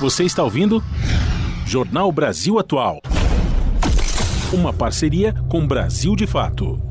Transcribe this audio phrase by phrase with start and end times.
[0.00, 0.82] Você está ouvindo?
[1.66, 3.00] Jornal Brasil Atual.
[4.52, 6.87] Uma parceria com Brasil de Fato.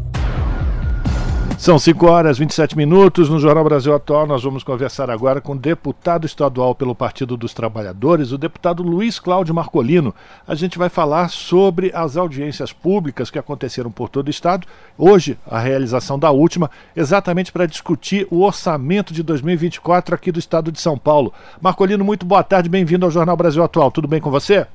[1.68, 3.28] São 5 horas e 27 minutos.
[3.28, 7.54] No Jornal Brasil Atual, nós vamos conversar agora com o deputado estadual pelo Partido dos
[7.54, 10.16] Trabalhadores, o deputado Luiz Cláudio Marcolino.
[10.48, 14.66] A gente vai falar sobre as audiências públicas que aconteceram por todo o estado.
[14.98, 20.72] Hoje, a realização da última, exatamente para discutir o orçamento de 2024 aqui do estado
[20.72, 21.34] de São Paulo.
[21.60, 23.92] Marcolino, muito boa tarde, bem-vindo ao Jornal Brasil Atual.
[23.92, 24.66] Tudo bem com você?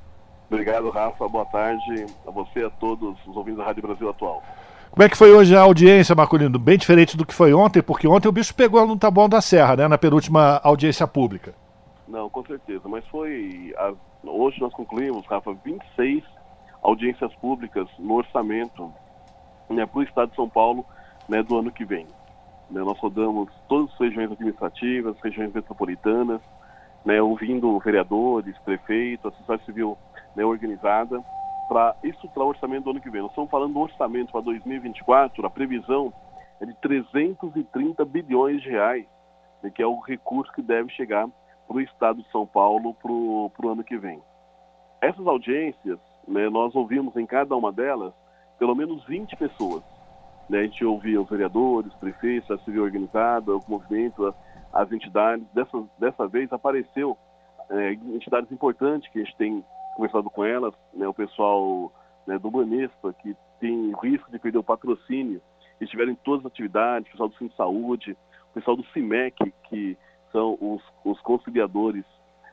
[0.50, 1.26] Obrigado, Rafa.
[1.26, 4.42] Boa tarde a você e a todos os ouvintes da Rádio Brasil Atual.
[4.92, 6.58] Como é que foi hoje a audiência, Marcolino?
[6.58, 9.74] Bem diferente do que foi ontem, porque ontem o bicho pegou no Taboão da Serra,
[9.74, 9.88] né?
[9.88, 11.54] Na penúltima audiência pública.
[12.06, 12.86] Não, com certeza.
[12.86, 13.72] Mas foi.
[13.78, 13.94] A...
[14.22, 16.22] Hoje nós concluímos, Rafa, 26
[16.82, 18.92] audiências públicas no orçamento
[19.70, 20.84] né, para o Estado de São Paulo
[21.26, 22.06] né, do ano que vem.
[22.70, 26.42] Né, nós rodamos todas as regiões administrativas, regiões metropolitanas,
[27.02, 29.96] né, ouvindo vereadores, prefeitos, a sociedade civil
[30.36, 31.18] né, organizada
[31.72, 33.22] para estruturar o orçamento do ano que vem.
[33.22, 36.12] Nós estamos falando do orçamento para 2024, a previsão
[36.60, 39.06] é de 330 bilhões de reais,
[39.62, 41.26] né, que é o recurso que deve chegar
[41.66, 44.20] para o Estado de São Paulo para o ano que vem.
[45.00, 48.12] Essas audiências, né, nós ouvimos em cada uma delas
[48.58, 49.82] pelo menos 20 pessoas.
[50.50, 54.34] Né, a gente ouvia os vereadores, prefeitos, a civil organizada, o movimento,
[54.74, 55.46] as entidades.
[55.54, 57.16] Dessa, dessa vez apareceu
[57.70, 61.92] é, entidades importantes que a gente tem conversado com elas, né, o pessoal
[62.26, 65.40] né, do Banespa, que tem risco de perder o patrocínio,
[65.80, 68.16] estiverem em todas as atividades, o pessoal do Sim Saúde,
[68.50, 69.96] o pessoal do CIMEC, que
[70.30, 72.04] são os, os conciliadores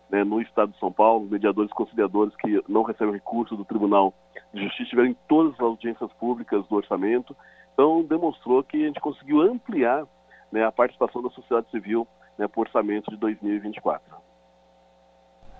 [0.09, 4.13] né, no Estado de São Paulo, mediadores conciliadores que não recebem recursos do Tribunal
[4.53, 7.35] de Justiça, estiverem em todas as audiências públicas do orçamento.
[7.73, 10.05] Então, demonstrou que a gente conseguiu ampliar
[10.51, 14.28] né, a participação da sociedade civil né, orçamento de 2024.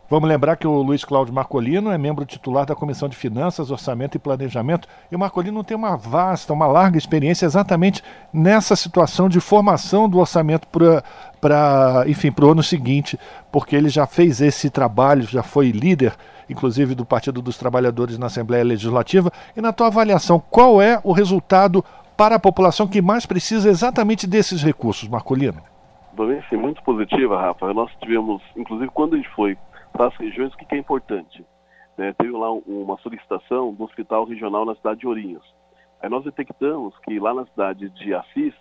[0.09, 4.15] Vamos lembrar que o Luiz Cláudio Marcolino é membro titular da Comissão de Finanças, Orçamento
[4.15, 4.87] e Planejamento.
[5.11, 8.01] E o Marcolino tem uma vasta, uma larga experiência exatamente
[8.33, 13.19] nessa situação de formação do orçamento para, enfim, para o ano seguinte,
[13.51, 16.15] porque ele já fez esse trabalho, já foi líder,
[16.49, 19.31] inclusive, do Partido dos Trabalhadores na Assembleia Legislativa.
[19.55, 21.85] E na tua avaliação, qual é o resultado
[22.17, 25.61] para a população que mais precisa exatamente desses recursos, Marcolino?
[26.13, 27.71] Bem, sim, muito positiva, Rafa.
[27.75, 29.55] Nós tivemos, inclusive, quando a gente foi
[29.91, 31.45] para as regiões, o que, que é importante?
[31.97, 35.43] Né, teve lá uma solicitação do hospital regional na cidade de Ourinhos.
[36.01, 38.53] Aí nós detectamos que lá na cidade de Assis,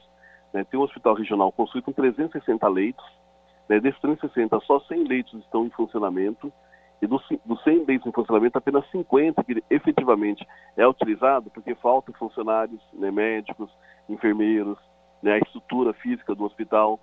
[0.53, 3.05] né, tem um hospital regional construído com 360 leitos.
[3.69, 6.53] Né, desses 360, só 100 leitos estão em funcionamento.
[7.01, 10.45] E dos, dos 100 leitos em funcionamento, apenas 50 que efetivamente
[10.77, 13.71] é utilizado, porque faltam funcionários, né, médicos,
[14.09, 14.79] enfermeiros,
[15.23, 16.99] né, a estrutura física do hospital.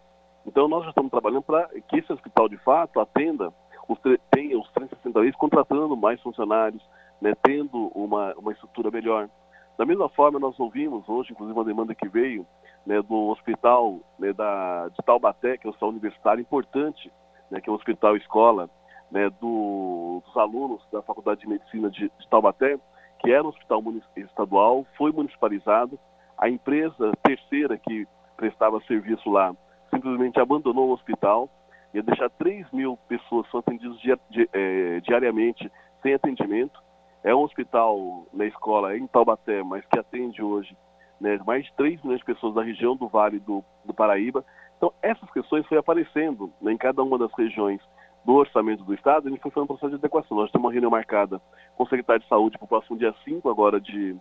[0.45, 3.53] Então, nós já estamos trabalhando para que esse hospital, de fato, atenda
[3.87, 3.99] os,
[4.31, 6.83] tem os 360 vezes contratando mais funcionários,
[7.21, 9.29] né, tendo uma, uma estrutura melhor.
[9.77, 12.45] Da mesma forma, nós ouvimos hoje, inclusive, uma demanda que veio
[12.85, 17.11] né, do hospital né, da, de Taubaté, que é um hospital universitário importante,
[17.51, 18.69] né, que é um hospital escola
[19.11, 22.79] né, do, dos alunos da Faculdade de Medicina de, de Taubaté,
[23.19, 23.81] que era um hospital
[24.15, 25.99] estadual, foi municipalizado.
[26.37, 28.07] A empresa terceira que
[28.37, 29.55] prestava serviço lá
[29.93, 31.49] simplesmente abandonou o hospital
[31.95, 36.77] ia deixar 3 mil pessoas são atendidas di, di, é, diariamente sem atendimento.
[37.23, 40.75] É um hospital na escola em Taubaté, mas que atende hoje
[41.21, 44.43] né, mais de 3 milhões de pessoas da região do Vale do, do Paraíba.
[44.75, 47.81] Então, essas questões foram aparecendo né, em cada uma das regiões
[48.25, 50.35] do orçamento do Estado, gente foi fazendo um processo de adequação.
[50.35, 51.39] Nós temos uma reunião marcada
[51.77, 54.17] com o secretário de Saúde para o próximo dia 5 agora de,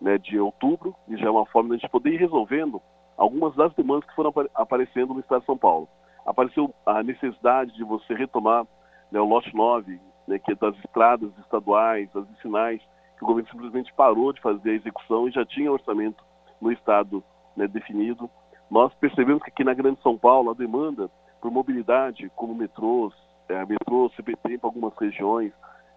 [0.00, 2.80] né, de outubro, e já é uma forma de a gente poder ir resolvendo
[3.16, 5.88] algumas das demandas que foram aparecendo no Estado de São Paulo
[6.28, 8.66] apareceu a necessidade de você retomar
[9.10, 12.82] né, o lote 9, né, que é das estradas estaduais, das vicinais,
[13.16, 16.22] que o governo simplesmente parou de fazer a execução e já tinha orçamento
[16.60, 17.24] no estado
[17.56, 18.30] né, definido.
[18.70, 23.14] Nós percebemos que aqui na Grande São Paulo a demanda por mobilidade, como metrôs,
[23.48, 25.52] é, metrô, CPT para algumas regiões,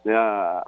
[0.06, 0.66] né, a,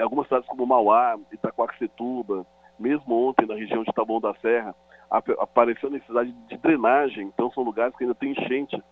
[0.00, 2.46] algumas cidades como Mauá, Itacoaxetuba,
[2.78, 4.74] mesmo ontem na região de Taboão da Serra,
[5.10, 8.82] apareceu a necessidade de drenagem, então são lugares que ainda tem enchente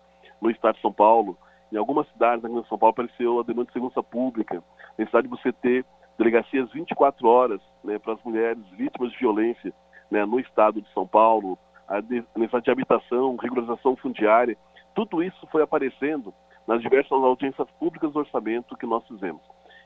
[0.41, 1.37] no estado de São Paulo.
[1.71, 4.63] Em algumas cidades aqui de São Paulo apareceu a demanda de segurança pública,
[4.97, 5.85] necessidade de você ter
[6.17, 9.73] delegacias 24 horas né, para as mulheres vítimas de violência
[10.09, 11.57] né, no estado de São Paulo,
[11.87, 14.57] a necessidade de habitação, regularização fundiária,
[14.93, 16.33] tudo isso foi aparecendo
[16.67, 19.41] nas diversas audiências públicas do orçamento que nós fizemos.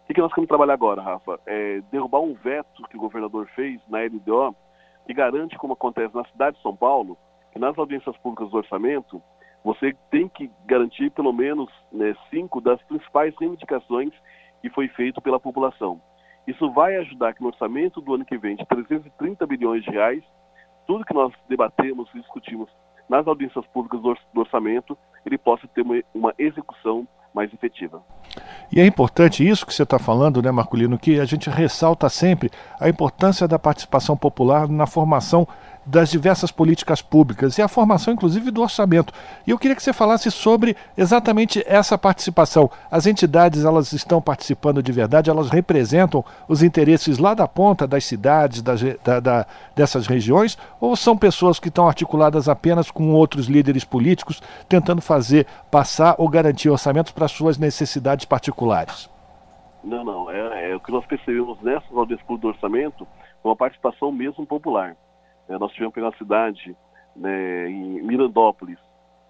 [0.08, 1.40] O que, nós queremos trabalhar agora, Rafa?
[1.48, 4.56] É derrubar um veto que o governador fez na LDO,
[5.08, 7.18] que garante, como acontece na cidade de São Paulo,
[7.52, 9.22] que nas audiências públicas do orçamento,
[9.66, 14.12] você tem que garantir pelo menos né, cinco das principais reivindicações
[14.62, 16.00] que foi feito pela população.
[16.46, 20.24] Isso vai ajudar que no orçamento do ano que vem, de 330 bilhões de reais,
[20.86, 22.70] tudo que nós debatemos e discutimos
[23.10, 24.96] nas audiências públicas do orçamento,
[25.26, 25.84] ele possa ter
[26.14, 28.04] uma, execução mais efetiva.
[28.72, 32.52] E é importante isso que você está falando, né, Marculino, que a gente ressalta sempre
[32.80, 35.48] a importância da participação popular na formação
[35.86, 39.14] das diversas políticas públicas e a formação, inclusive, do orçamento.
[39.46, 42.70] E eu queria que você falasse sobre exatamente essa participação.
[42.90, 48.06] As entidades elas estão participando de verdade, elas representam os interesses lá da ponta das
[48.06, 49.46] cidades, das, da, da,
[49.76, 55.46] dessas regiões, ou são pessoas que estão articuladas apenas com outros líderes políticos, tentando fazer
[55.70, 59.10] passar ou garantir orçamentos para suas necessidades particulares?
[59.84, 60.32] Não, não.
[60.32, 63.08] É, é o que nós percebemos nessas audiências do orçamento,
[63.44, 64.96] uma participação mesmo popular.
[65.48, 66.76] É, nós tivemos uma cidade
[67.16, 68.80] né, em Mirandópolis.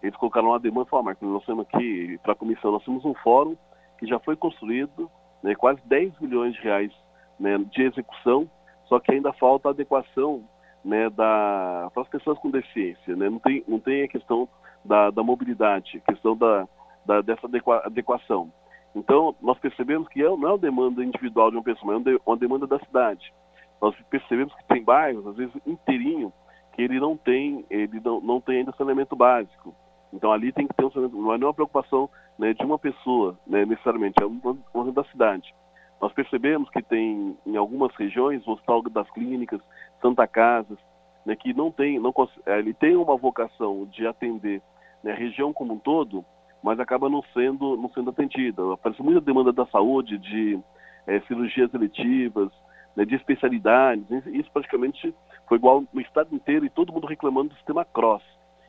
[0.02, 3.04] Eles colocaram uma demanda e falaram, Marcos, nós temos aqui, para a comissão, nós temos
[3.06, 3.56] um fórum
[3.98, 5.10] que já foi construído,
[5.42, 6.92] né, quase 10 milhões de reais
[7.40, 8.50] né, de execução,
[8.86, 10.44] só que ainda falta adequação
[10.84, 13.16] né, da, para as pessoas com deficiência.
[13.16, 13.30] Né?
[13.30, 14.48] Não, tem, não tem a questão
[14.84, 16.68] da, da mobilidade, a questão da,
[17.06, 17.48] da, dessa
[17.84, 18.52] adequação.
[18.94, 22.18] Então, nós percebemos que é, não é uma demanda individual de uma pessoa, mas é
[22.26, 23.34] uma demanda da cidade
[23.82, 26.32] nós percebemos que tem bairros, às vezes inteirinho,
[26.74, 29.74] que ele não tem, ele não, não tem ainda saneamento básico.
[30.14, 33.38] Então ali tem que ter um saneamento, não é nenhuma preocupação né, de uma pessoa,
[33.48, 35.54] né, necessariamente, é uma, uma da cidade.
[36.02, 39.62] Nós percebemos que tem em algumas regiões, o Hospital das Clínicas,
[40.02, 40.78] Santa Casas,
[41.26, 42.14] né, que não tem, não,
[42.46, 44.62] é, ele tem uma vocação de atender
[45.04, 46.24] né, a região como um todo,
[46.62, 48.62] mas acaba não sendo, não sendo atendida.
[48.74, 50.60] Aparece muita demanda da saúde, de
[51.08, 52.52] é, cirurgias eletivas,
[52.96, 54.06] né, de especialidades.
[54.28, 55.14] Isso praticamente
[55.48, 58.24] foi igual no estado inteiro e todo mundo reclamando do sistema cross.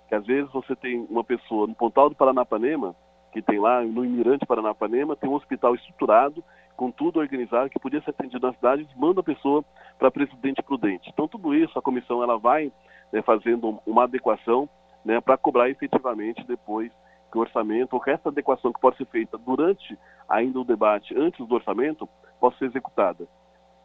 [0.09, 2.95] Que às vezes você tem uma pessoa no Pontal do Paranapanema,
[3.33, 6.43] que tem lá no Imirante Paranapanema, tem um hospital estruturado,
[6.77, 9.65] com tudo organizado, que podia ser atendido na cidade, manda a pessoa
[9.99, 11.11] para Presidente Prudente.
[11.13, 12.71] Então tudo isso a comissão ela vai
[13.13, 14.69] né, fazendo uma adequação
[15.05, 16.93] né, para cobrar efetivamente depois
[17.31, 19.99] que o orçamento, ou que essa adequação que pode ser feita durante
[20.29, 22.09] ainda o debate, antes do orçamento,
[22.41, 23.27] possa ser executada.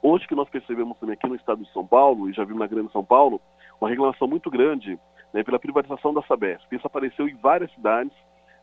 [0.04, 2.68] Hoje que nós percebemos também aqui no estado de São Paulo, e já vimos na
[2.68, 3.40] Grande São Paulo,
[3.80, 5.00] uma reclamação muito grande
[5.32, 6.76] né, pela privatização da Sabesp.
[6.76, 8.14] Isso apareceu em várias cidades,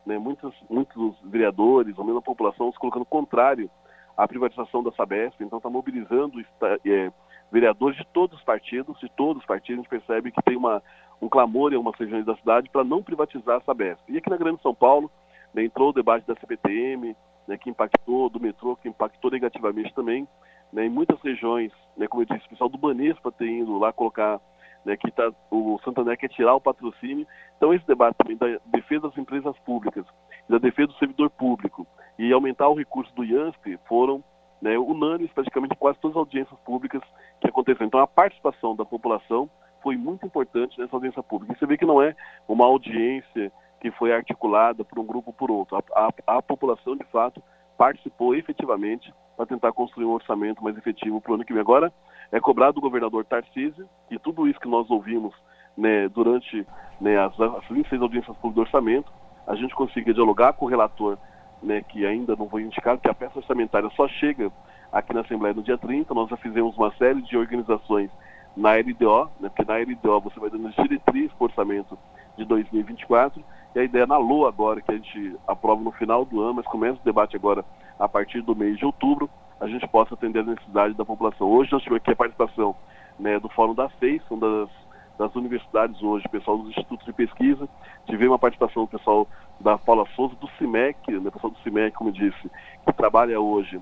[0.05, 3.69] né, muitos, muitos vereadores, ou mesmo a população, se colocando contrário
[4.17, 6.43] à privatização da Sabesp, então está mobilizando
[6.85, 7.11] é,
[7.49, 10.83] vereadores de todos os partidos, de todos os partidos, a gente percebe que tem uma,
[11.21, 14.01] um clamor em algumas regiões da cidade para não privatizar a Sabesp.
[14.09, 15.09] E aqui na Grande São Paulo,
[15.53, 17.15] né, entrou o debate da CPTM,
[17.47, 20.27] né, que impactou, do metrô, que impactou negativamente também,
[20.71, 23.91] né, em muitas regiões, né, como eu disse, o pessoal do Banespa tem ido lá
[23.91, 24.39] colocar
[24.85, 27.27] né, que tá, o Santander quer tirar o patrocínio.
[27.57, 30.05] Então esse debate também da defesa das empresas públicas,
[30.47, 31.85] da defesa do servidor público
[32.17, 34.23] e aumentar o recurso do IANSP foram
[34.61, 37.01] né, unânimes praticamente quase todas as audiências públicas
[37.39, 37.87] que aconteceram.
[37.87, 39.49] Então a participação da população
[39.81, 41.53] foi muito importante nessa audiência pública.
[41.53, 42.15] E você vê que não é
[42.47, 45.77] uma audiência que foi articulada por um grupo ou por outro.
[45.77, 47.41] A, a, a população, de fato,
[47.77, 51.61] participou efetivamente para tentar construir um orçamento mais efetivo para o ano que vem.
[51.61, 51.93] Agora,
[52.29, 55.33] é cobrado do governador Tarcísio que tudo isso que nós ouvimos
[55.77, 56.67] né, durante
[56.99, 59.09] né, as, as 26 audiências públicas do orçamento,
[59.47, 61.17] a gente consiga dialogar com o relator,
[61.63, 64.51] né, que ainda não foi indicado, que a peça orçamentária só chega
[64.91, 66.13] aqui na Assembleia no dia 30.
[66.13, 68.11] Nós já fizemos uma série de organizações
[68.57, 71.97] na LDO, né, porque na LDO você vai dando diretriz para o orçamento
[72.35, 73.41] de 2024
[73.73, 76.65] e a ideia na LOA agora, que a gente aprova no final do ano, mas
[76.65, 77.63] começa o debate agora
[77.99, 79.29] a partir do mês de outubro,
[79.59, 81.47] a gente possa atender a necessidade da população.
[81.47, 82.75] Hoje nós tivemos aqui a participação
[83.19, 84.69] né, do Fórum da FEIS, uma das,
[85.17, 87.67] das universidades hoje, pessoal dos institutos de pesquisa,
[88.05, 89.27] tivemos uma participação do pessoal
[89.59, 92.49] da Paula Souza, do CIMEC, né, pessoal do CIMEC, como disse,
[92.85, 93.81] que trabalha hoje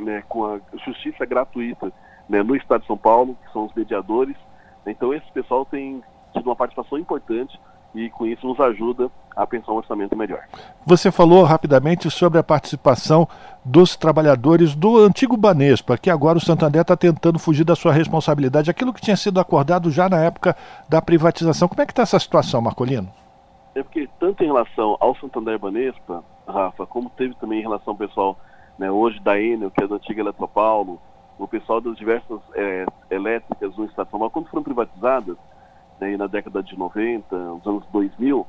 [0.00, 1.92] né, com a justiça gratuita
[2.28, 4.36] né, no Estado de São Paulo, que são os mediadores.
[4.84, 7.58] Então esse pessoal tem tido uma participação importante
[7.96, 10.40] e com isso nos ajuda a pensar um orçamento melhor.
[10.84, 13.28] Você falou rapidamente sobre a participação
[13.64, 18.70] dos trabalhadores do antigo Banespa, que agora o Santander está tentando fugir da sua responsabilidade,
[18.70, 20.56] aquilo que tinha sido acordado já na época
[20.88, 21.68] da privatização.
[21.68, 23.08] Como é que está essa situação, Marcolino?
[23.74, 27.96] É porque tanto em relação ao Santander Banespa, Rafa, como teve também em relação ao
[27.98, 28.38] pessoal
[28.78, 30.98] né, hoje da Enel, que é da antiga Eletropaulo,
[31.38, 35.36] o pessoal das diversas é, elétricas no Estado de São Paulo, quando foram privatizadas,
[36.00, 38.46] né, na década de 90, nos anos 2000,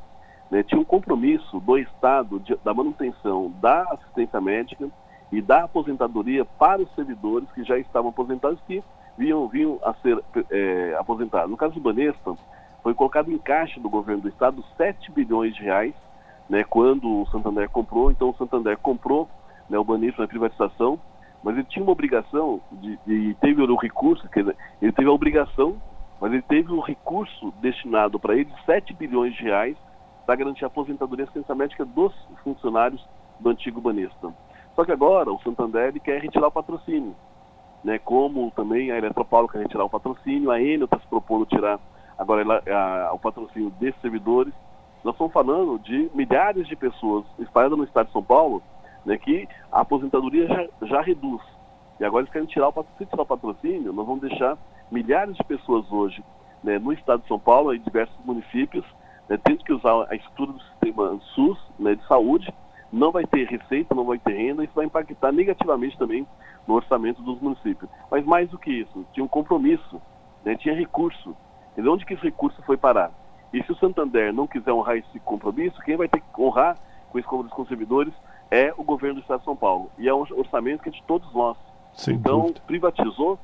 [0.52, 4.90] né, tinha um compromisso do Estado de, da manutenção da assistência médica
[5.32, 8.84] e da aposentadoria para os servidores que já estavam aposentados que
[9.18, 11.50] vinham, vinham a ser é, aposentados.
[11.50, 12.38] No caso do Banespa,
[12.84, 15.94] foi colocado em caixa do governo do Estado 7 bilhões de reais
[16.50, 18.12] né, quando o Santander comprou.
[18.12, 19.28] Então o Santander comprou
[19.70, 21.00] né, o Banespa na privatização,
[21.44, 25.14] mas ele tinha uma obrigação de, e teve o recurso, quer dizer, ele teve a
[25.14, 25.76] obrigação,
[26.20, 29.78] mas ele teve um recurso destinado para ele de 7 bilhões de reais
[30.26, 33.04] para garantir a aposentadoria e assistência médica dos funcionários
[33.40, 34.34] do antigo Banespa.
[34.76, 37.16] Só que agora o Santander quer retirar o patrocínio,
[37.84, 41.80] né, como também a Eletropaulo quer retirar o patrocínio, a Enel está se propondo tirar
[42.18, 44.54] agora a, o patrocínio desses servidores.
[45.04, 48.62] Nós estamos falando de milhares de pessoas espalhadas no estado de São Paulo
[49.06, 51.42] né, que a aposentadoria já, já reduz.
[52.00, 54.58] E agora eles querem tirar o, tirar o patrocínio, nós vamos deixar
[54.92, 56.24] milhares de pessoas hoje
[56.64, 58.86] né, no estado de São Paulo, em diversos municípios,
[59.30, 62.54] né, tendo que usar a estrutura do sistema SUS né, de saúde,
[62.92, 66.26] não vai ter receita, não vai ter renda, isso vai impactar negativamente também
[66.68, 67.90] no orçamento dos municípios.
[68.10, 70.02] Mas mais do que isso, tinha um compromisso,
[70.44, 71.36] né, tinha recurso.
[71.78, 73.12] E onde que esse recurso foi parar?
[73.54, 76.78] E se o Santander não quiser honrar esse compromisso, quem vai ter que honrar
[77.10, 78.14] com esse compromisso com os servidores
[78.50, 79.90] é o governo do Estado de São Paulo.
[79.98, 81.58] E é um orçamento que é de todos nós.
[81.94, 82.62] Sem então, dúvida.
[82.68, 83.40] privatizou,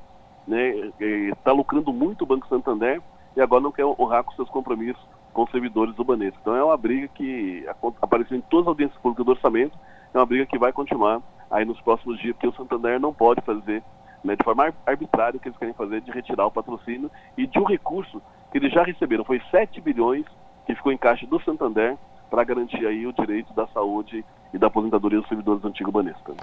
[0.48, 3.02] né, está lucrando muito o Banco Santander
[3.36, 5.02] e agora não quer honrar com seus compromissos
[5.34, 6.38] com os servidores do Banespa.
[6.42, 7.66] Então é uma briga que
[8.02, 9.78] apareceu em todas as audiências públicas do orçamento,
[10.14, 13.42] é uma briga que vai continuar aí nos próximos dias, porque o Santander não pode
[13.42, 13.84] fazer
[14.24, 17.60] né, de forma arbitrária o que eles querem fazer de retirar o patrocínio e de
[17.60, 18.22] um recurso
[18.52, 20.26] que eles já receberam, foi 7 bilhões
[20.66, 21.98] que ficou em caixa do Santander
[22.30, 24.24] para garantir aí o direito da saúde
[24.54, 26.34] e da aposentadoria dos servidores do antigo Banespa.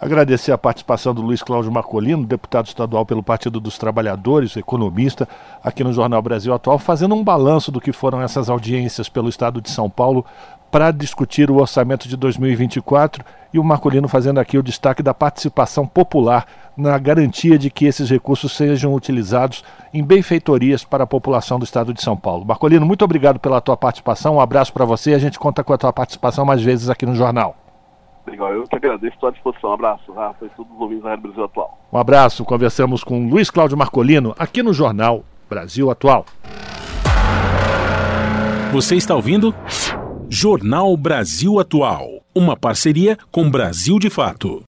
[0.00, 5.28] Agradecer a participação do Luiz Cláudio Marcolino, deputado estadual pelo Partido dos Trabalhadores, economista,
[5.62, 9.60] aqui no Jornal Brasil Atual, fazendo um balanço do que foram essas audiências pelo Estado
[9.60, 10.24] de São Paulo
[10.70, 15.84] para discutir o orçamento de 2024 e o Marcolino fazendo aqui o destaque da participação
[15.84, 21.64] popular na garantia de que esses recursos sejam utilizados em benfeitorias para a população do
[21.64, 22.44] estado de São Paulo.
[22.44, 25.72] Marcolino, muito obrigado pela tua participação, um abraço para você e a gente conta com
[25.72, 27.67] a tua participação mais vezes aqui no jornal.
[28.28, 29.70] Legal, eu que agradeço, estou à disposição.
[29.70, 31.78] Um abraço, Rafa e todos os ouvintes da Rádio Brasil Atual.
[31.92, 36.26] Um abraço, conversamos com Luiz Cláudio Marcolino aqui no jornal Brasil Atual.
[38.72, 39.54] Você está ouvindo?
[40.28, 44.62] Jornal Brasil Atual, uma parceria com Brasil de Fato.